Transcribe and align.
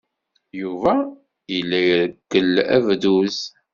Yuba 0.61 0.93
yella 1.53 1.77
ireggel 1.91 2.53
abduz. 2.77 3.37